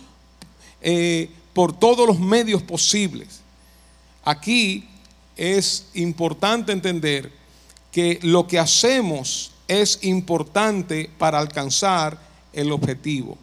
[0.81, 3.41] Eh, por todos los medios posibles.
[4.23, 4.87] Aquí
[5.35, 7.31] es importante entender
[7.91, 12.19] que lo que hacemos es importante para alcanzar
[12.53, 13.37] el objetivo.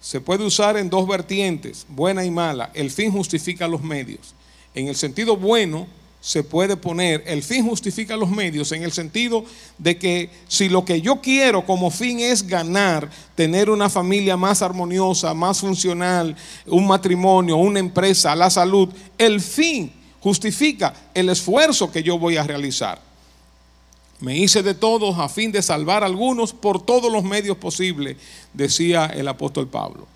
[0.00, 2.70] Se puede usar en dos vertientes, buena y mala.
[2.74, 4.34] El fin justifica los medios.
[4.74, 5.86] En el sentido bueno,
[6.24, 9.44] se puede poner, el fin justifica los medios en el sentido
[9.76, 14.62] de que si lo que yo quiero como fin es ganar, tener una familia más
[14.62, 22.02] armoniosa, más funcional, un matrimonio, una empresa, la salud, el fin justifica el esfuerzo que
[22.02, 22.98] yo voy a realizar.
[24.20, 28.16] Me hice de todos a fin de salvar a algunos por todos los medios posibles,
[28.54, 30.08] decía el apóstol Pablo.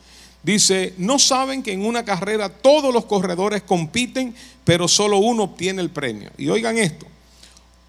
[0.43, 4.35] Dice, no saben que en una carrera todos los corredores compiten,
[4.65, 6.31] pero solo uno obtiene el premio.
[6.39, 7.07] Y oigan esto,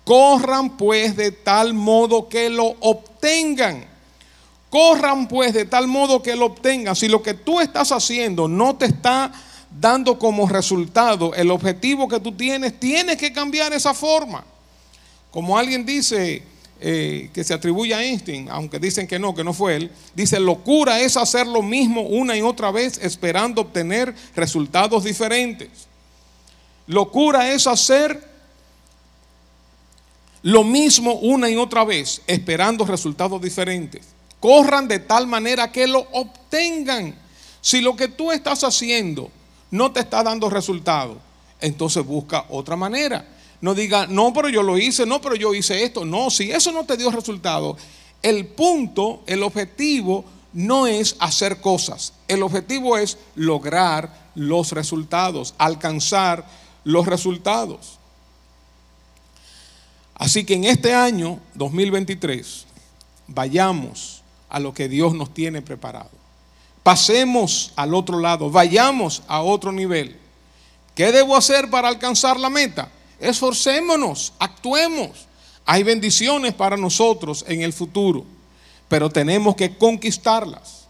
[0.04, 3.86] corran pues de tal modo que lo obtengan.
[4.70, 6.96] Corran pues de tal modo que lo obtengan.
[6.96, 9.32] Si lo que tú estás haciendo no te está
[9.80, 14.44] dando como resultado el objetivo que tú tienes, tienes que cambiar esa forma.
[15.32, 16.44] Como alguien dice
[16.82, 20.40] eh, que se atribuye a Einstein, aunque dicen que no, que no fue él, dice,
[20.40, 25.70] locura es hacer lo mismo una y otra vez esperando obtener resultados diferentes.
[26.88, 28.28] Locura es hacer
[30.42, 34.06] lo mismo una y otra vez esperando resultados diferentes.
[34.40, 37.14] Corran de tal manera que lo obtengan.
[37.62, 39.30] Si lo que tú estás haciendo
[39.70, 41.18] no te está dando resultado,
[41.60, 43.26] entonces busca otra manera.
[43.62, 46.06] No diga, no, pero yo lo hice, no, pero yo hice esto.
[46.06, 47.78] No, si eso no te dio resultado,
[48.22, 52.14] el punto, el objetivo no es hacer cosas.
[52.28, 56.46] El objetivo es lograr los resultados, alcanzar
[56.84, 58.00] los resultados.
[60.16, 62.66] Así que en este año 2023
[63.28, 66.10] vayamos a lo que Dios nos tiene preparado.
[66.84, 70.18] Pasemos al otro lado, vayamos a otro nivel.
[70.96, 72.92] ¿Qué debo hacer para alcanzar la meta?
[73.20, 75.28] Esforcémonos, actuemos.
[75.66, 78.26] Hay bendiciones para nosotros en el futuro,
[78.88, 80.88] pero tenemos que conquistarlas.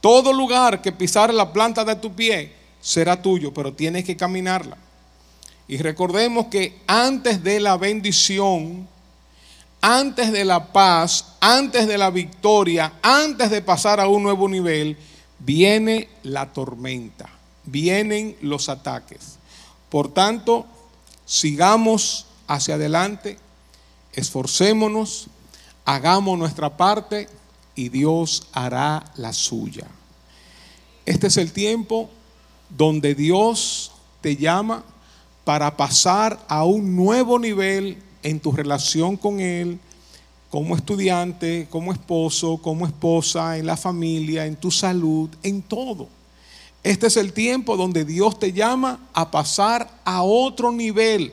[0.00, 4.76] Todo lugar que pisar la planta de tu pie será tuyo, pero tienes que caminarla.
[5.66, 8.86] Y recordemos que antes de la bendición,
[9.80, 14.96] antes de la paz, antes de la victoria, antes de pasar a un nuevo nivel,
[15.38, 17.28] viene la tormenta,
[17.64, 19.38] vienen los ataques.
[19.90, 20.66] Por tanto,
[21.26, 23.38] sigamos hacia adelante,
[24.14, 25.26] esforcémonos,
[25.84, 27.28] hagamos nuestra parte
[27.74, 29.86] y Dios hará la suya.
[31.04, 32.08] Este es el tiempo
[32.70, 34.82] donde Dios te llama
[35.44, 39.78] para pasar a un nuevo nivel en tu relación con Él,
[40.50, 46.08] como estudiante, como esposo, como esposa, en la familia, en tu salud, en todo.
[46.86, 51.32] Este es el tiempo donde Dios te llama a pasar a otro nivel.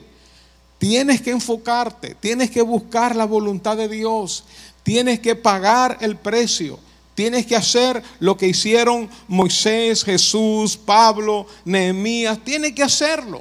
[0.78, 4.42] Tienes que enfocarte, tienes que buscar la voluntad de Dios,
[4.82, 6.80] tienes que pagar el precio,
[7.14, 13.40] tienes que hacer lo que hicieron Moisés, Jesús, Pablo, Nehemías, tienes que hacerlo.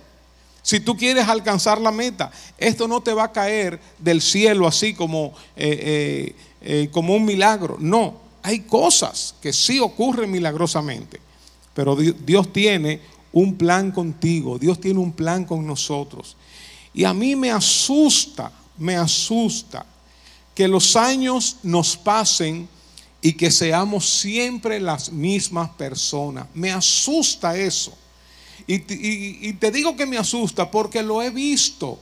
[0.61, 4.93] Si tú quieres alcanzar la meta, esto no te va a caer del cielo así
[4.93, 7.77] como, eh, eh, eh, como un milagro.
[7.79, 11.23] No, hay cosas que sí ocurren milagrosamente.
[11.73, 13.01] Pero Dios tiene
[13.31, 16.35] un plan contigo, Dios tiene un plan con nosotros.
[16.93, 19.85] Y a mí me asusta, me asusta
[20.53, 22.69] que los años nos pasen
[23.21, 26.47] y que seamos siempre las mismas personas.
[26.53, 27.97] Me asusta eso.
[28.67, 28.79] Y,
[29.53, 31.99] te digo que me asusta porque lo he visto.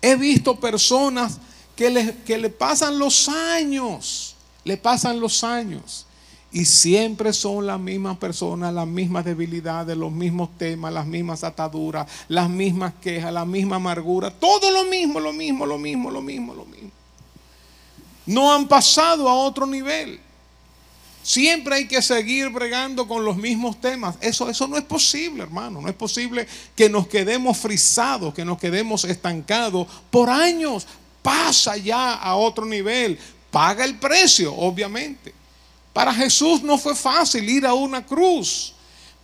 [0.00, 1.38] He visto personas
[1.76, 4.34] que le, que le pasan los años,
[4.64, 6.06] le pasan los años
[6.54, 12.06] y siempre son las mismas personas, las mismas debilidades, los mismos temas, las mismas ataduras,
[12.28, 16.54] las mismas quejas, la misma amargura, todo lo mismo, lo mismo, lo mismo, lo mismo,
[16.54, 16.90] lo mismo.
[18.26, 20.20] No han pasado a otro nivel.
[21.24, 24.14] Siempre hay que seguir bregando con los mismos temas.
[24.20, 25.80] Eso, eso no es posible, hermano.
[25.80, 26.46] No es posible
[26.76, 30.86] que nos quedemos frisados, que nos quedemos estancados por años.
[31.20, 33.18] Pasa ya a otro nivel.
[33.50, 35.34] Paga el precio, obviamente.
[35.94, 38.74] Para Jesús no fue fácil ir a una cruz,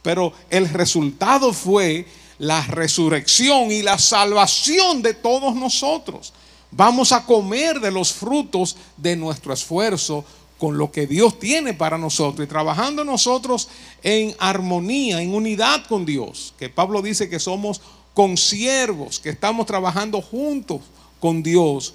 [0.02, 2.06] pero el resultado fue
[2.38, 6.32] la resurrección y la salvación de todos nosotros.
[6.70, 10.24] Vamos a comer de los frutos de nuestro esfuerzo
[10.58, 13.68] con lo que Dios tiene para nosotros y trabajando nosotros
[14.04, 17.80] en armonía, en unidad con Dios, que Pablo dice que somos
[18.14, 20.82] consiervos, que estamos trabajando juntos
[21.18, 21.94] con Dios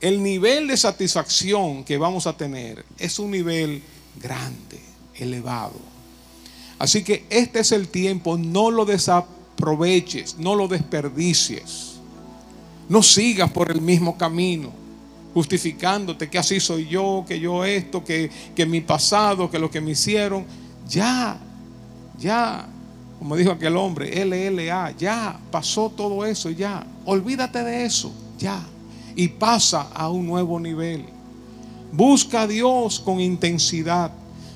[0.00, 3.82] el nivel de satisfacción que vamos a tener es un nivel
[4.20, 4.80] grande,
[5.14, 5.78] elevado.
[6.78, 11.96] Así que este es el tiempo, no lo desaproveches, no lo desperdicies.
[12.88, 14.72] No sigas por el mismo camino,
[15.34, 19.80] justificándote que así soy yo, que yo esto, que, que mi pasado, que lo que
[19.80, 20.46] me hicieron.
[20.88, 21.38] Ya,
[22.18, 22.66] ya,
[23.18, 26.86] como dijo aquel hombre, LLA, ya pasó todo eso, ya.
[27.04, 28.64] Olvídate de eso, ya
[29.18, 31.04] y pasa a un nuevo nivel.
[31.90, 34.12] Busca a Dios con intensidad.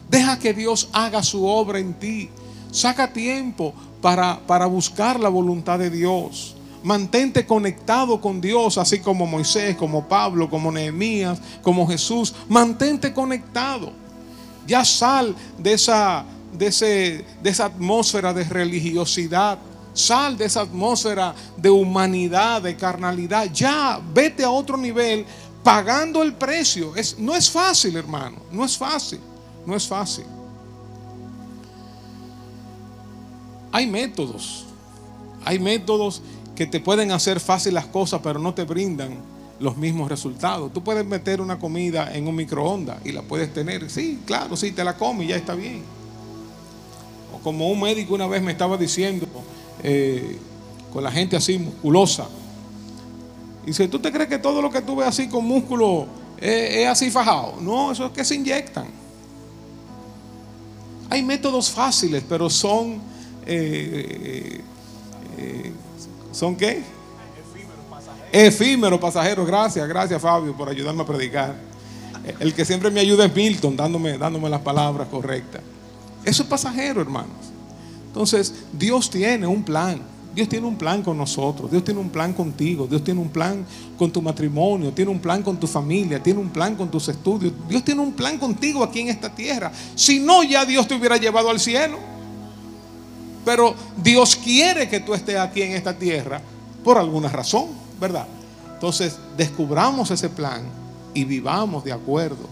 [0.09, 2.31] Deja que Dios haga su obra en ti.
[2.71, 6.55] Saca tiempo para, para buscar la voluntad de Dios.
[6.85, 12.33] Mantente conectado con Dios, así como Moisés, como Pablo, como Nehemías, como Jesús.
[12.49, 13.93] Mantente conectado.
[14.69, 19.59] Ya sal de esa de, ese, de esa atmósfera de religiosidad.
[19.95, 23.51] Sal de esa atmósfera de humanidad, de carnalidad.
[23.53, 25.27] Ya vete a otro nivel
[25.63, 26.97] pagando el precio.
[26.97, 28.39] Es, no es fácil, hermano.
[28.51, 29.21] No es fácil.
[29.67, 30.25] No es fácil.
[33.71, 34.67] Hay métodos.
[35.45, 36.23] Hay métodos
[36.55, 39.17] que te pueden hacer fácil las cosas, pero no te brindan
[39.59, 40.73] los mismos resultados.
[40.73, 43.89] Tú puedes meter una comida en un microondas y la puedes tener.
[43.91, 45.83] Sí, claro, sí, te la comes y ya está bien.
[47.35, 49.27] O como un médico una vez me estaba diciendo,
[49.83, 50.39] eh,
[50.93, 52.29] con la gente así musculosa,
[53.65, 56.07] dice, ¿tú te crees que todo lo que tú ves así con músculo
[56.39, 57.57] es, así fajado?
[57.61, 58.87] No, eso es que se inyectan.
[61.11, 63.01] Hay métodos fáciles, pero son...
[63.47, 64.61] Eh,
[65.39, 65.73] eh,
[66.33, 66.83] ¿Son qué?
[68.33, 69.45] Efímero pasajero.
[69.45, 71.55] Gracias, gracias Fabio por ayudarme a predicar.
[72.41, 75.61] El que siempre me ayuda es Milton, dándome, dándome las palabras correctas.
[76.25, 77.52] Eso es pasajero, hermanos.
[78.13, 79.99] Entonces, Dios tiene un plan.
[80.35, 81.71] Dios tiene un plan con nosotros.
[81.71, 82.87] Dios tiene un plan contigo.
[82.87, 83.65] Dios tiene un plan
[83.97, 84.93] con tu matrimonio.
[84.93, 86.23] Tiene un plan con tu familia.
[86.23, 87.55] Tiene un plan con tus estudios.
[87.67, 89.73] Dios tiene un plan contigo aquí en esta tierra.
[89.95, 91.99] Si no, ya Dios te hubiera llevado al cielo.
[93.47, 96.41] Pero Dios quiere que tú estés aquí en esta tierra
[96.85, 98.27] por alguna razón, ¿verdad?
[98.75, 100.63] Entonces, descubramos ese plan
[101.15, 102.47] y vivamos de acuerdo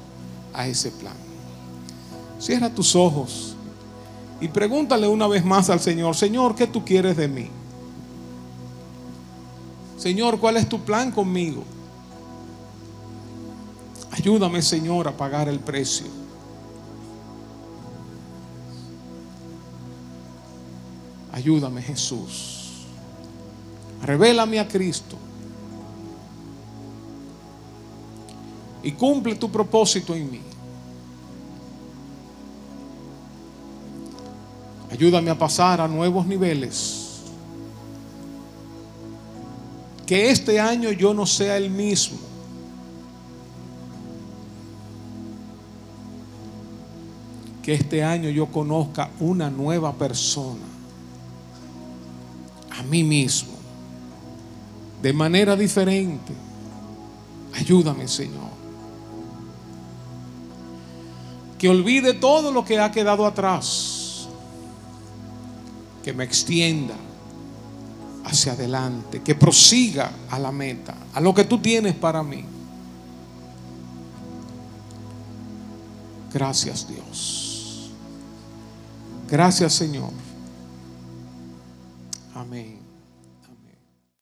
[0.55, 1.15] a ese plan.
[2.39, 3.50] Cierra tus ojos
[4.41, 7.51] y pregúntale una vez más al Señor, Señor, ¿qué tú quieres de mí?
[9.99, 11.63] Señor, ¿cuál es tu plan conmigo?
[14.11, 16.07] Ayúdame, Señor, a pagar el precio.
[21.33, 22.87] Ayúdame, Jesús.
[24.03, 25.17] Revélame a Cristo.
[28.83, 30.41] Y cumple tu propósito en mí.
[34.91, 37.23] Ayúdame a pasar a nuevos niveles.
[40.07, 42.19] Que este año yo no sea el mismo.
[47.63, 50.67] Que este año yo conozca una nueva persona
[52.77, 53.53] a mí mismo
[55.03, 56.33] de manera diferente.
[57.55, 58.51] Ayúdame, Señor.
[61.59, 64.00] Que olvide todo lo que ha quedado atrás.
[66.03, 66.95] Que me extienda
[68.25, 69.23] hacia adelante.
[69.23, 72.45] Que prosiga a la meta, a lo que tú tienes para mí.
[76.33, 77.91] Gracias, Dios.
[79.29, 80.11] Gracias, Señor.
[82.35, 82.80] Amém.